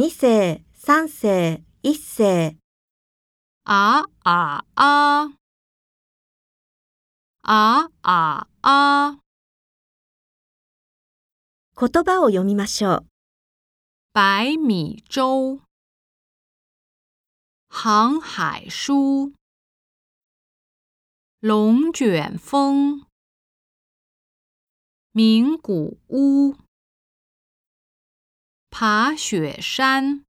[0.00, 2.56] 二世、三世、一世、
[3.64, 5.34] 啊啊啊！
[7.42, 9.20] 啊啊啊！
[11.76, 13.06] 言葉を読みましょう。
[14.14, 15.60] 百米舟，
[17.68, 19.34] 航海书，
[21.40, 23.04] 龙卷风，
[25.12, 26.56] 名古屋，
[28.80, 30.24] 爬雪山。